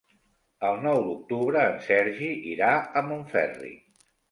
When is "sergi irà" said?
1.89-2.73